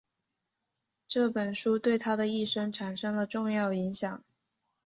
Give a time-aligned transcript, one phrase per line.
[1.07, 4.23] 这本书对他的一生产生了重要影响。